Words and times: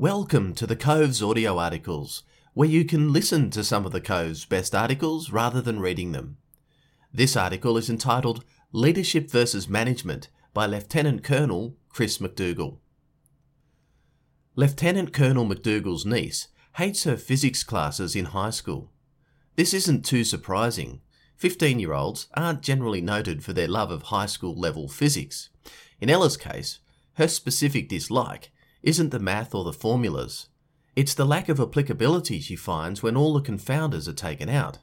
Welcome 0.00 0.54
to 0.54 0.64
the 0.64 0.76
Cove's 0.76 1.20
audio 1.20 1.58
articles, 1.58 2.22
where 2.54 2.68
you 2.68 2.84
can 2.84 3.12
listen 3.12 3.50
to 3.50 3.64
some 3.64 3.84
of 3.84 3.90
the 3.90 4.00
Cove's 4.00 4.44
best 4.44 4.72
articles 4.72 5.32
rather 5.32 5.60
than 5.60 5.80
reading 5.80 6.12
them. 6.12 6.36
This 7.12 7.36
article 7.36 7.76
is 7.76 7.90
entitled 7.90 8.44
Leadership 8.70 9.28
versus 9.28 9.68
Management 9.68 10.28
by 10.54 10.66
Lieutenant 10.66 11.24
Colonel 11.24 11.74
Chris 11.88 12.18
McDougall. 12.18 12.78
Lieutenant 14.54 15.12
Colonel 15.12 15.44
McDougall's 15.44 16.06
niece 16.06 16.46
hates 16.74 17.02
her 17.02 17.16
physics 17.16 17.64
classes 17.64 18.14
in 18.14 18.26
high 18.26 18.50
school. 18.50 18.92
This 19.56 19.74
isn't 19.74 20.04
too 20.04 20.22
surprising. 20.22 21.00
15 21.38 21.80
year 21.80 21.92
olds 21.92 22.28
aren't 22.34 22.62
generally 22.62 23.00
noted 23.00 23.42
for 23.42 23.52
their 23.52 23.66
love 23.66 23.90
of 23.90 24.02
high 24.02 24.26
school 24.26 24.54
level 24.54 24.86
physics. 24.86 25.50
In 26.00 26.08
Ella's 26.08 26.36
case, 26.36 26.78
her 27.14 27.26
specific 27.26 27.88
dislike 27.88 28.52
isn't 28.88 29.10
the 29.10 29.18
math 29.18 29.54
or 29.54 29.64
the 29.64 29.72
formulas. 29.72 30.48
It's 30.96 31.12
the 31.12 31.26
lack 31.26 31.50
of 31.50 31.60
applicability 31.60 32.40
she 32.40 32.56
finds 32.56 33.02
when 33.02 33.18
all 33.18 33.34
the 33.34 33.42
confounders 33.42 34.08
are 34.08 34.14
taken 34.14 34.48
out. 34.48 34.78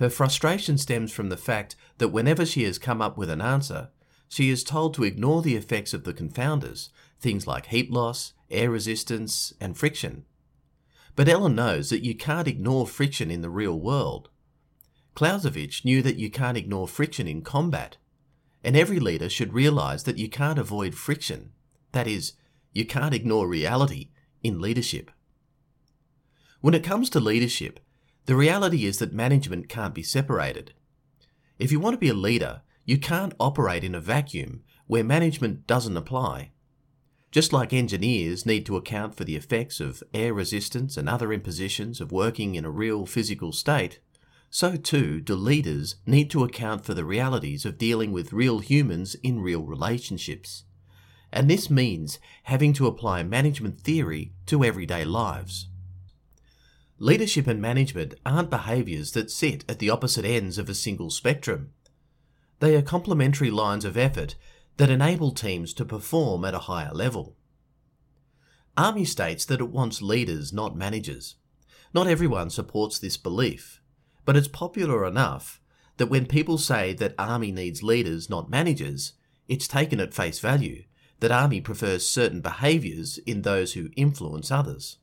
Her 0.00 0.10
frustration 0.10 0.76
stems 0.76 1.12
from 1.12 1.28
the 1.28 1.36
fact 1.36 1.76
that 1.98 2.08
whenever 2.08 2.44
she 2.44 2.64
has 2.64 2.80
come 2.80 3.00
up 3.00 3.16
with 3.16 3.30
an 3.30 3.40
answer, 3.40 3.90
she 4.28 4.50
is 4.50 4.64
told 4.64 4.92
to 4.94 5.04
ignore 5.04 5.40
the 5.40 5.54
effects 5.54 5.94
of 5.94 6.02
the 6.02 6.12
confounders, 6.12 6.88
things 7.20 7.46
like 7.46 7.66
heat 7.66 7.92
loss, 7.92 8.32
air 8.50 8.70
resistance, 8.70 9.52
and 9.60 9.78
friction. 9.78 10.24
But 11.14 11.28
Ellen 11.28 11.54
knows 11.54 11.90
that 11.90 12.04
you 12.04 12.16
can't 12.16 12.48
ignore 12.48 12.88
friction 12.88 13.30
in 13.30 13.40
the 13.40 13.50
real 13.50 13.78
world. 13.78 14.30
Clausewitz 15.14 15.84
knew 15.84 16.02
that 16.02 16.16
you 16.16 16.28
can't 16.28 16.56
ignore 16.56 16.88
friction 16.88 17.28
in 17.28 17.42
combat, 17.42 17.98
and 18.64 18.76
every 18.76 18.98
leader 18.98 19.28
should 19.28 19.52
realize 19.52 20.02
that 20.04 20.18
you 20.18 20.28
can't 20.28 20.58
avoid 20.58 20.96
friction. 20.96 21.52
That 21.92 22.08
is, 22.08 22.32
you 22.72 22.86
can't 22.86 23.14
ignore 23.14 23.46
reality 23.46 24.08
in 24.42 24.60
leadership. 24.60 25.10
When 26.60 26.74
it 26.74 26.84
comes 26.84 27.10
to 27.10 27.20
leadership, 27.20 27.80
the 28.26 28.36
reality 28.36 28.86
is 28.86 28.98
that 28.98 29.12
management 29.12 29.68
can't 29.68 29.94
be 29.94 30.02
separated. 30.02 30.72
If 31.58 31.72
you 31.72 31.80
want 31.80 31.94
to 31.94 31.98
be 31.98 32.08
a 32.08 32.14
leader, 32.14 32.62
you 32.84 32.98
can't 32.98 33.34
operate 33.38 33.84
in 33.84 33.94
a 33.94 34.00
vacuum 34.00 34.62
where 34.86 35.04
management 35.04 35.66
doesn't 35.66 35.96
apply. 35.96 36.52
Just 37.30 37.52
like 37.52 37.72
engineers 37.72 38.44
need 38.46 38.66
to 38.66 38.76
account 38.76 39.14
for 39.14 39.24
the 39.24 39.36
effects 39.36 39.80
of 39.80 40.02
air 40.12 40.34
resistance 40.34 40.96
and 40.96 41.08
other 41.08 41.32
impositions 41.32 42.00
of 42.00 42.12
working 42.12 42.54
in 42.54 42.64
a 42.64 42.70
real 42.70 43.06
physical 43.06 43.52
state, 43.52 44.00
so 44.50 44.76
too 44.76 45.20
do 45.20 45.34
leaders 45.34 45.96
need 46.06 46.30
to 46.30 46.44
account 46.44 46.84
for 46.84 46.94
the 46.94 47.04
realities 47.04 47.64
of 47.64 47.78
dealing 47.78 48.12
with 48.12 48.32
real 48.32 48.58
humans 48.58 49.14
in 49.22 49.40
real 49.40 49.62
relationships 49.62 50.64
and 51.32 51.48
this 51.48 51.70
means 51.70 52.18
having 52.44 52.72
to 52.74 52.86
apply 52.86 53.22
management 53.22 53.80
theory 53.80 54.32
to 54.46 54.62
everyday 54.62 55.04
lives. 55.04 55.68
Leadership 56.98 57.46
and 57.46 57.60
management 57.60 58.14
aren't 58.24 58.50
behaviours 58.50 59.12
that 59.12 59.30
sit 59.30 59.64
at 59.68 59.78
the 59.78 59.90
opposite 59.90 60.24
ends 60.24 60.58
of 60.58 60.68
a 60.68 60.74
single 60.74 61.10
spectrum. 61.10 61.72
They 62.60 62.76
are 62.76 62.82
complementary 62.82 63.50
lines 63.50 63.84
of 63.84 63.96
effort 63.96 64.36
that 64.76 64.90
enable 64.90 65.32
teams 65.32 65.72
to 65.74 65.84
perform 65.84 66.44
at 66.44 66.54
a 66.54 66.60
higher 66.60 66.92
level. 66.92 67.36
Army 68.76 69.04
states 69.04 69.44
that 69.46 69.60
it 69.60 69.70
wants 69.70 70.00
leaders, 70.00 70.52
not 70.52 70.76
managers. 70.76 71.36
Not 71.92 72.06
everyone 72.06 72.50
supports 72.50 72.98
this 72.98 73.16
belief, 73.16 73.80
but 74.24 74.36
it's 74.36 74.48
popular 74.48 75.04
enough 75.04 75.60
that 75.96 76.06
when 76.06 76.26
people 76.26 76.56
say 76.56 76.94
that 76.94 77.14
Army 77.18 77.52
needs 77.52 77.82
leaders, 77.82 78.30
not 78.30 78.48
managers, 78.48 79.12
it's 79.48 79.68
taken 79.68 80.00
at 80.00 80.14
face 80.14 80.38
value 80.38 80.84
that 81.22 81.30
Army 81.30 81.60
prefers 81.60 82.04
certain 82.04 82.40
behaviours 82.40 83.16
in 83.18 83.42
those 83.42 83.74
who 83.74 83.90
influence 83.96 84.50
others. 84.50 84.98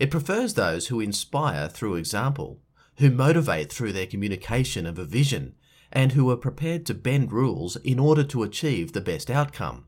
It 0.00 0.10
prefers 0.10 0.54
those 0.54 0.88
who 0.88 0.98
inspire 0.98 1.68
through 1.68 1.94
example, 1.94 2.60
who 2.96 3.08
motivate 3.08 3.72
through 3.72 3.92
their 3.92 4.08
communication 4.08 4.84
of 4.84 4.98
a 4.98 5.04
vision, 5.04 5.54
and 5.92 6.10
who 6.10 6.28
are 6.28 6.36
prepared 6.36 6.84
to 6.86 6.94
bend 6.94 7.30
rules 7.30 7.76
in 7.76 8.00
order 8.00 8.24
to 8.24 8.42
achieve 8.42 8.92
the 8.92 9.00
best 9.00 9.30
outcome. 9.30 9.86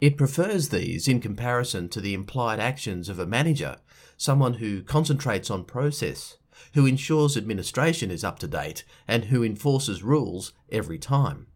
It 0.00 0.16
prefers 0.16 0.70
these 0.70 1.06
in 1.06 1.20
comparison 1.20 1.90
to 1.90 2.00
the 2.00 2.14
implied 2.14 2.58
actions 2.58 3.10
of 3.10 3.18
a 3.18 3.26
manager, 3.26 3.76
someone 4.16 4.54
who 4.54 4.82
concentrates 4.82 5.50
on 5.50 5.64
process, 5.64 6.38
who 6.72 6.86
ensures 6.86 7.36
administration 7.36 8.10
is 8.10 8.24
up 8.24 8.38
to 8.38 8.48
date, 8.48 8.84
and 9.06 9.26
who 9.26 9.44
enforces 9.44 10.02
rules 10.02 10.54
every 10.72 10.98
time. 10.98 11.46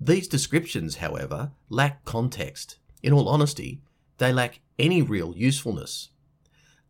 These 0.00 0.28
descriptions, 0.28 0.96
however, 0.96 1.52
lack 1.68 2.04
context. 2.04 2.76
In 3.02 3.12
all 3.12 3.28
honesty, 3.28 3.80
they 4.18 4.32
lack 4.32 4.60
any 4.78 5.02
real 5.02 5.34
usefulness. 5.36 6.10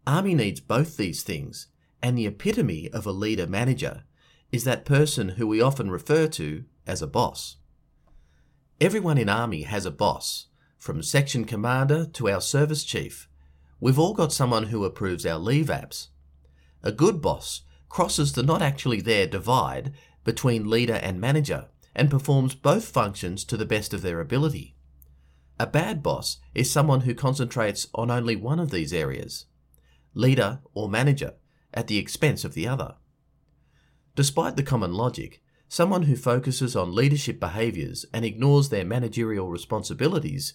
Army 0.06 0.34
needs 0.34 0.60
both 0.60 0.96
these 0.96 1.22
things, 1.22 1.68
and 2.02 2.16
the 2.16 2.26
epitome 2.26 2.90
of 2.92 3.06
a 3.06 3.12
leader 3.12 3.46
manager 3.46 4.04
is 4.52 4.64
that 4.64 4.84
person 4.84 5.30
who 5.30 5.46
we 5.46 5.60
often 5.60 5.90
refer 5.90 6.26
to 6.28 6.64
as 6.86 7.02
a 7.02 7.06
boss. 7.06 7.56
Everyone 8.80 9.18
in 9.18 9.28
Army 9.28 9.62
has 9.62 9.86
a 9.86 9.90
boss, 9.90 10.46
from 10.78 11.02
section 11.02 11.44
commander 11.44 12.06
to 12.06 12.28
our 12.28 12.40
service 12.40 12.84
chief. 12.84 13.28
We've 13.80 13.98
all 13.98 14.14
got 14.14 14.32
someone 14.32 14.64
who 14.64 14.84
approves 14.84 15.26
our 15.26 15.38
leave 15.38 15.66
apps. 15.66 16.08
A 16.82 16.92
good 16.92 17.20
boss 17.20 17.62
crosses 17.88 18.32
the 18.32 18.42
not 18.42 18.62
actually 18.62 19.00
there 19.00 19.26
divide 19.26 19.92
between 20.24 20.70
leader 20.70 20.94
and 20.94 21.20
manager 21.20 21.66
and 21.96 22.10
performs 22.10 22.54
both 22.54 22.84
functions 22.84 23.42
to 23.42 23.56
the 23.56 23.64
best 23.64 23.94
of 23.94 24.02
their 24.02 24.20
ability. 24.20 24.76
A 25.58 25.66
bad 25.66 26.02
boss 26.02 26.38
is 26.54 26.70
someone 26.70 27.00
who 27.00 27.14
concentrates 27.14 27.88
on 27.94 28.10
only 28.10 28.36
one 28.36 28.60
of 28.60 28.70
these 28.70 28.92
areas, 28.92 29.46
leader 30.12 30.60
or 30.74 30.90
manager, 30.90 31.32
at 31.72 31.86
the 31.86 31.96
expense 31.96 32.44
of 32.44 32.52
the 32.52 32.68
other. 32.68 32.96
Despite 34.14 34.56
the 34.56 34.62
common 34.62 34.92
logic, 34.92 35.42
someone 35.68 36.02
who 36.02 36.16
focuses 36.16 36.76
on 36.76 36.94
leadership 36.94 37.40
behaviours 37.40 38.04
and 38.12 38.26
ignores 38.26 38.68
their 38.68 38.84
managerial 38.84 39.48
responsibilities 39.48 40.52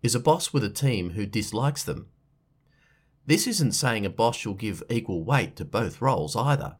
is 0.00 0.14
a 0.14 0.20
boss 0.20 0.52
with 0.52 0.62
a 0.62 0.70
team 0.70 1.10
who 1.10 1.26
dislikes 1.26 1.82
them. 1.82 2.06
This 3.26 3.48
isn't 3.48 3.72
saying 3.72 4.06
a 4.06 4.10
boss 4.10 4.36
shall 4.36 4.54
give 4.54 4.84
equal 4.88 5.24
weight 5.24 5.56
to 5.56 5.64
both 5.64 6.00
roles 6.00 6.36
either. 6.36 6.76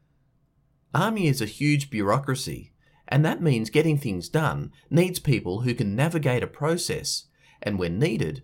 Army 0.95 1.27
is 1.27 1.41
a 1.41 1.47
huge 1.47 1.91
bureaucracy 1.91 2.74
and 3.09 3.25
that 3.25 3.43
means 3.43 3.71
getting 3.71 3.99
things 3.99 4.29
done 4.29 4.73
needs 4.91 5.19
people 5.19 5.61
who 5.61 5.75
can 5.75 5.95
navigate 5.95 6.43
a 6.43 6.47
process 6.47 7.27
and, 7.63 7.79
when 7.79 7.99
needed, 7.99 8.43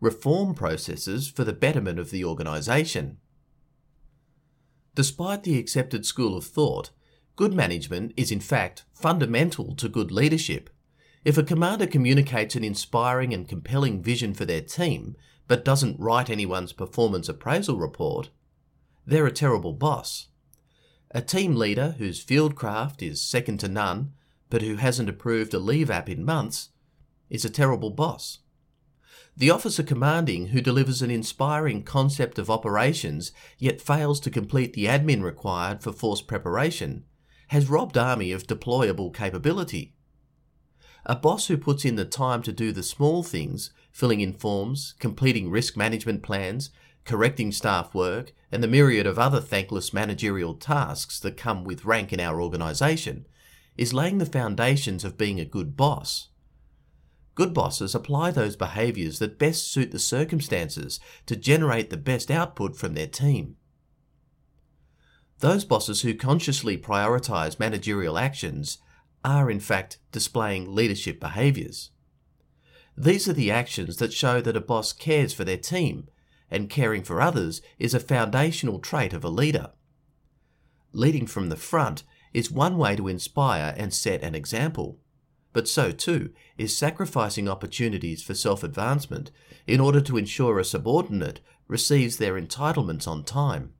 reform 0.00 0.54
processes 0.54 1.28
for 1.28 1.44
the 1.44 1.52
betterment 1.52 1.98
of 1.98 2.10
the 2.10 2.24
organisation. 2.24 3.18
Despite 4.94 5.44
the 5.44 5.58
accepted 5.58 6.04
school 6.04 6.36
of 6.36 6.44
thought, 6.44 6.90
good 7.36 7.54
management 7.54 8.12
is 8.16 8.30
in 8.30 8.40
fact 8.40 8.84
fundamental 8.92 9.74
to 9.76 9.88
good 9.88 10.12
leadership. 10.12 10.68
If 11.24 11.38
a 11.38 11.42
commander 11.42 11.86
communicates 11.86 12.56
an 12.56 12.64
inspiring 12.64 13.32
and 13.32 13.48
compelling 13.48 14.02
vision 14.02 14.34
for 14.34 14.44
their 14.44 14.60
team, 14.60 15.16
but 15.48 15.64
doesn't 15.64 16.00
write 16.00 16.28
anyone's 16.28 16.72
performance 16.72 17.28
appraisal 17.28 17.76
report, 17.78 18.30
they're 19.06 19.26
a 19.26 19.32
terrible 19.32 19.72
boss. 19.72 20.28
A 21.14 21.20
team 21.20 21.56
leader 21.56 21.96
whose 21.98 22.24
fieldcraft 22.24 23.02
is 23.02 23.22
second 23.22 23.60
to 23.60 23.68
none, 23.68 24.12
but 24.48 24.62
who 24.62 24.76
hasn't 24.76 25.10
approved 25.10 25.52
a 25.52 25.58
leave 25.58 25.90
app 25.90 26.08
in 26.08 26.24
months, 26.24 26.70
is 27.28 27.44
a 27.44 27.50
terrible 27.50 27.90
boss. 27.90 28.38
The 29.36 29.50
officer 29.50 29.82
commanding 29.82 30.48
who 30.48 30.60
delivers 30.60 31.02
an 31.02 31.10
inspiring 31.10 31.82
concept 31.82 32.38
of 32.38 32.50
operations 32.50 33.32
yet 33.58 33.80
fails 33.80 34.20
to 34.20 34.30
complete 34.30 34.72
the 34.72 34.86
admin 34.86 35.22
required 35.22 35.82
for 35.82 35.92
force 35.92 36.22
preparation 36.22 37.04
has 37.48 37.68
robbed 37.68 37.98
Army 37.98 38.32
of 38.32 38.46
deployable 38.46 39.14
capability. 39.14 39.94
A 41.04 41.14
boss 41.14 41.48
who 41.48 41.58
puts 41.58 41.84
in 41.84 41.96
the 41.96 42.06
time 42.06 42.42
to 42.42 42.52
do 42.52 42.72
the 42.72 42.82
small 42.82 43.22
things, 43.22 43.70
filling 43.90 44.20
in 44.22 44.32
forms, 44.32 44.94
completing 44.98 45.50
risk 45.50 45.76
management 45.76 46.22
plans, 46.22 46.70
correcting 47.04 47.52
staff 47.52 47.94
work, 47.94 48.32
and 48.50 48.62
the 48.62 48.68
myriad 48.68 49.06
of 49.06 49.18
other 49.18 49.40
thankless 49.40 49.92
managerial 49.92 50.54
tasks 50.54 51.18
that 51.20 51.36
come 51.36 51.64
with 51.64 51.84
rank 51.84 52.12
in 52.12 52.20
our 52.20 52.40
organisation, 52.40 53.26
is 53.76 53.94
laying 53.94 54.18
the 54.18 54.26
foundations 54.26 55.04
of 55.04 55.18
being 55.18 55.40
a 55.40 55.44
good 55.44 55.76
boss. 55.76 56.28
Good 57.34 57.54
bosses 57.54 57.94
apply 57.94 58.30
those 58.30 58.56
behaviours 58.56 59.18
that 59.18 59.38
best 59.38 59.70
suit 59.72 59.90
the 59.90 59.98
circumstances 59.98 61.00
to 61.26 61.34
generate 61.34 61.88
the 61.88 61.96
best 61.96 62.30
output 62.30 62.76
from 62.76 62.94
their 62.94 63.06
team. 63.06 63.56
Those 65.38 65.64
bosses 65.64 66.02
who 66.02 66.14
consciously 66.14 66.76
prioritise 66.76 67.58
managerial 67.58 68.18
actions 68.18 68.78
are 69.24 69.50
in 69.50 69.60
fact 69.60 69.98
displaying 70.12 70.74
leadership 70.74 71.18
behaviours. 71.18 71.90
These 72.96 73.26
are 73.28 73.32
the 73.32 73.50
actions 73.50 73.96
that 73.96 74.12
show 74.12 74.40
that 74.42 74.56
a 74.56 74.60
boss 74.60 74.92
cares 74.92 75.32
for 75.32 75.44
their 75.44 75.56
team 75.56 76.08
and 76.52 76.70
caring 76.70 77.02
for 77.02 77.20
others 77.20 77.62
is 77.78 77.94
a 77.94 78.00
foundational 78.00 78.78
trait 78.78 79.12
of 79.12 79.24
a 79.24 79.28
leader. 79.28 79.70
Leading 80.92 81.26
from 81.26 81.48
the 81.48 81.56
front 81.56 82.04
is 82.34 82.50
one 82.50 82.76
way 82.76 82.94
to 82.94 83.08
inspire 83.08 83.74
and 83.76 83.92
set 83.92 84.22
an 84.22 84.34
example, 84.34 85.00
but 85.54 85.66
so 85.66 85.90
too 85.90 86.30
is 86.58 86.76
sacrificing 86.76 87.48
opportunities 87.48 88.22
for 88.22 88.34
self 88.34 88.62
advancement 88.62 89.30
in 89.66 89.80
order 89.80 90.00
to 90.02 90.18
ensure 90.18 90.58
a 90.58 90.64
subordinate 90.64 91.40
receives 91.66 92.18
their 92.18 92.40
entitlements 92.40 93.08
on 93.08 93.24
time. 93.24 93.72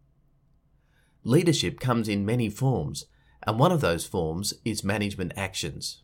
Leadership 1.25 1.79
comes 1.79 2.09
in 2.09 2.25
many 2.25 2.49
forms, 2.49 3.05
and 3.47 3.59
one 3.59 3.71
of 3.71 3.83
those 3.83 4.07
forms 4.07 4.55
is 4.65 4.83
management 4.83 5.33
actions. 5.37 6.03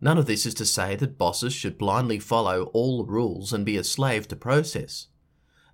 None 0.00 0.18
of 0.18 0.26
this 0.26 0.44
is 0.44 0.54
to 0.54 0.66
say 0.66 0.96
that 0.96 1.16
bosses 1.16 1.54
should 1.54 1.78
blindly 1.78 2.18
follow 2.18 2.64
all 2.74 3.06
rules 3.06 3.52
and 3.54 3.64
be 3.64 3.78
a 3.78 3.84
slave 3.84 4.28
to 4.28 4.36
process. 4.36 5.06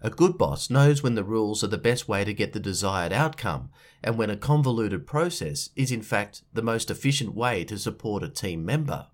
A 0.04 0.10
good 0.10 0.36
boss 0.36 0.68
knows 0.68 1.00
when 1.00 1.14
the 1.14 1.22
rules 1.22 1.62
are 1.62 1.68
the 1.68 1.78
best 1.78 2.08
way 2.08 2.24
to 2.24 2.34
get 2.34 2.52
the 2.52 2.58
desired 2.58 3.12
outcome 3.12 3.70
and 4.02 4.18
when 4.18 4.30
a 4.30 4.36
convoluted 4.36 5.06
process 5.06 5.70
is 5.76 5.92
in 5.92 6.02
fact 6.02 6.42
the 6.52 6.60
most 6.60 6.90
efficient 6.90 7.36
way 7.36 7.64
to 7.64 7.78
support 7.78 8.24
a 8.24 8.28
team 8.28 8.64
member. 8.64 9.06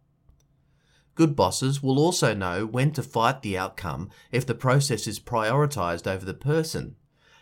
Good 1.14 1.36
bosses 1.36 1.82
will 1.82 1.98
also 1.98 2.32
know 2.32 2.64
when 2.64 2.92
to 2.92 3.02
fight 3.02 3.42
the 3.42 3.58
outcome 3.58 4.08
if 4.32 4.46
the 4.46 4.54
process 4.54 5.06
is 5.06 5.20
prioritized 5.20 6.06
over 6.06 6.24
the 6.24 6.32
person 6.32 6.96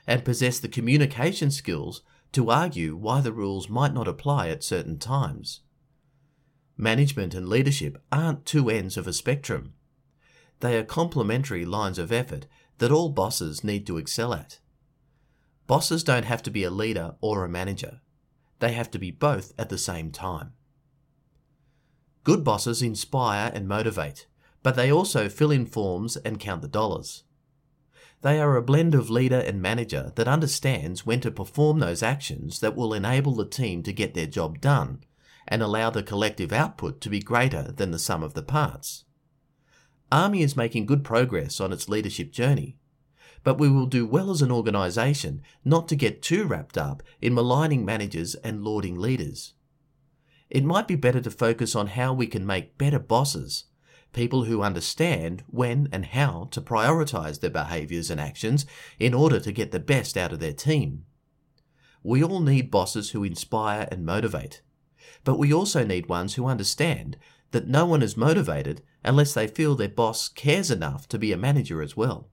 and 0.09 0.25
possess 0.25 0.59
the 0.59 0.69
communication 0.69 1.53
skills 1.53 2.03
to 2.33 2.51
argue 2.51 2.97
why 2.97 3.21
the 3.21 3.33
rules 3.33 3.69
might 3.69 3.95
not 3.95 4.09
apply 4.09 4.49
at 4.49 4.65
certain 4.65 4.99
times. 4.99 5.61
Management 6.77 7.33
and 7.33 7.49
leadership 7.49 8.03
aren't 8.11 8.45
two 8.45 8.69
ends 8.71 8.97
of 8.97 9.07
a 9.07 9.13
spectrum. 9.13 9.75
They 10.61 10.77
are 10.77 10.85
complementary 10.85 11.65
lines 11.65 11.99
of 11.99 12.11
effort 12.11 12.47
that 12.79 12.93
all 12.93 13.09
bosses 13.09 13.65
need 13.65 13.87
to 13.87 13.97
excel 13.97 14.35
at. 14.35 14.59
Bosses 15.67 16.05
don't 16.05 16.25
have 16.25 16.43
to 16.45 16.51
be 16.51 16.65
a 16.65 16.71
leader 16.71 17.17
or 17.21 17.45
a 17.45 17.49
manager. 17.49 18.01
They 18.61 18.73
have 18.73 18.91
to 18.93 18.99
be 18.99 19.11
both 19.11 19.53
at 19.59 19.69
the 19.69 19.79
same 19.79 20.11
time. 20.11 20.53
Good 22.25 22.45
bosses 22.45 22.83
inspire 22.83 23.51
and 23.55 23.69
motivate, 23.69 24.27
but 24.63 24.77
they 24.77 24.91
also 24.91 25.29
fill 25.29 25.51
in 25.51 25.67
forms 25.67 26.17
and 26.17 26.41
count 26.41 26.63
the 26.63 26.69
dollars. 26.69 27.25
They 28.23 28.41
are 28.41 28.57
a 28.57 28.63
blend 28.63 28.95
of 28.95 29.11
leader 29.11 29.39
and 29.39 29.63
manager 29.63 30.13
that 30.17 30.27
understands 30.27 31.07
when 31.07 31.21
to 31.21 31.31
perform 31.31 31.79
those 31.79 32.03
actions 32.03 32.61
that 32.61 32.75
will 32.75 32.95
enable 32.95 33.35
the 33.35 33.45
team 33.45 33.83
to 33.85 33.93
get 33.93 34.15
their 34.15 34.27
job 34.27 34.61
done 34.61 35.05
and 35.47 35.63
allow 35.63 35.91
the 35.91 36.03
collective 36.03 36.53
output 36.53 37.01
to 37.03 37.11
be 37.11 37.21
greater 37.21 37.71
than 37.71 37.93
the 37.93 37.99
sum 37.99 38.23
of 38.23 38.35
the 38.35 38.43
parts. 38.43 39.05
ARMY 40.13 40.43
is 40.43 40.57
making 40.57 40.87
good 40.87 41.03
progress 41.03 41.61
on 41.61 41.73
its 41.73 41.89
leadership 41.89 42.31
journey, 42.31 42.77
but 43.43 43.59
we 43.59 43.69
will 43.69 43.87
do 43.87 44.07
well 44.07 44.31
as 44.31 44.41
an 44.41 44.53
organisation 44.53 45.43
not 45.65 45.89
to 45.89 45.97
get 45.97 46.23
too 46.23 46.45
wrapped 46.45 46.79
up 46.79 47.03
in 47.21 47.35
maligning 47.35 47.85
managers 47.85 48.35
and 48.37 48.63
lauding 48.63 48.99
leaders. 48.99 49.55
It 50.49 50.65
might 50.65 50.87
be 50.87 50.95
better 50.95 51.21
to 51.21 51.31
focus 51.31 51.75
on 51.75 51.89
how 51.89 52.13
we 52.13 52.29
can 52.29 52.47
make 52.47 52.79
better 52.79 53.01
bosses, 53.01 53.65
people 54.13 54.45
who 54.45 54.63
understand 54.63 55.43
when 55.49 55.89
and 55.91 56.07
how 56.07 56.49
to 56.53 56.61
prioritise 56.61 57.41
their 57.41 57.51
behaviours 57.51 58.11
and 58.11 58.21
actions 58.21 58.65
in 59.01 59.13
order 59.13 59.41
to 59.41 59.53
get 59.53 59.73
the 59.73 59.81
best 59.81 60.17
out 60.17 60.33
of 60.33 60.39
their 60.39 60.53
team. 60.53 61.05
We 62.05 62.23
all 62.23 62.41
need 62.41 62.71
bosses 62.71 63.11
who 63.11 63.25
inspire 63.25 63.89
and 63.91 64.07
motivate, 64.07 64.63
but 65.25 65.39
we 65.39 65.53
also 65.53 65.85
need 65.85 66.09
ones 66.09 66.35
who 66.35 66.47
understand 66.47 67.17
that 67.51 67.67
no 67.67 67.85
one 67.85 68.03
is 68.03 68.17
motivated 68.17 68.83
unless 69.07 69.33
they 69.33 69.47
feel 69.47 69.75
their 69.75 69.89
boss 69.89 70.29
cares 70.29 70.71
enough 70.71 71.09
to 71.09 71.19
be 71.19 71.33
a 71.33 71.37
manager 71.37 71.81
as 71.81 71.97
well. 71.97 72.29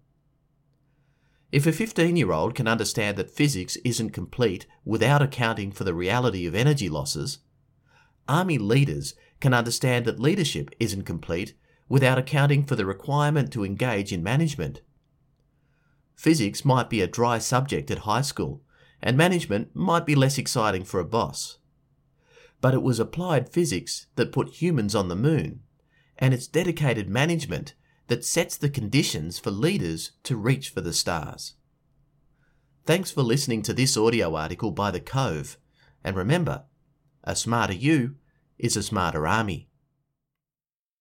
If 1.52 1.68
a 1.68 1.72
15 1.72 2.16
year 2.16 2.32
old 2.32 2.56
can 2.56 2.68
understand 2.68 3.18
that 3.18 3.30
physics 3.30 3.78
isn't 3.78 4.10
complete 4.10 4.66
without 4.84 5.22
accounting 5.22 5.72
for 5.72 5.84
the 5.84 5.94
reality 5.94 6.46
of 6.46 6.56
energy 6.56 6.90
losses, 6.90 7.40
Army 8.28 8.58
leaders 8.58 9.14
can 9.40 9.54
understand 9.54 10.06
that 10.06 10.20
leadership 10.20 10.70
isn't 10.80 11.04
complete 11.04 11.54
without 11.88 12.18
accounting 12.18 12.66
for 12.66 12.76
the 12.76 12.86
requirement 12.86 13.52
to 13.52 13.66
engage 13.66 14.12
in 14.12 14.24
management. 14.24 14.82
Physics 16.16 16.66
might 16.66 16.90
be 16.90 17.02
a 17.02 17.08
dry 17.08 17.38
subject 17.38 17.92
at 17.92 18.00
high 18.00 18.22
school, 18.22 18.64
and 19.02 19.18
management 19.18 19.76
might 19.76 20.06
be 20.06 20.16
less 20.16 20.38
exciting 20.38 20.84
for 20.84 21.00
a 21.00 21.06
boss 21.06 21.58
but 22.64 22.74
it 22.74 22.82
was 22.82 22.98
applied 22.98 23.50
physics 23.50 24.08
that 24.16 24.32
put 24.32 24.62
humans 24.62 24.96
on 24.96 25.10
the 25.10 25.18
moon, 25.18 25.60
and 26.18 26.34
it's 26.34 26.48
dedicated 26.48 27.10
management 27.10 27.74
that 28.08 28.26
sets 28.26 28.58
the 28.58 28.70
conditions 28.70 29.40
for 29.40 29.52
leaders 29.52 30.12
to 30.24 30.36
reach 30.36 30.70
for 30.70 30.82
the 30.82 30.94
stars. 30.94 31.54
Thanks 32.86 33.12
for 33.12 33.24
listening 33.24 33.62
to 33.64 33.74
this 33.74 33.96
audio 33.96 34.36
article 34.36 34.72
by 34.72 34.92
The 34.92 35.00
Cove, 35.00 35.58
and 36.04 36.16
remember, 36.16 36.64
a 37.24 37.36
smarter 37.36 37.74
you 37.74 38.16
is 38.60 38.76
a 38.76 38.84
smarter 38.84 39.26
army. 39.26 39.70